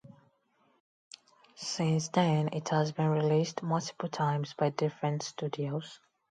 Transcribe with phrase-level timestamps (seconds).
[1.53, 5.99] Since then it has been released multiple times by different studios.